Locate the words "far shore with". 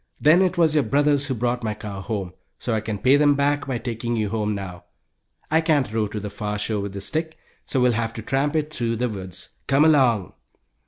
6.31-6.93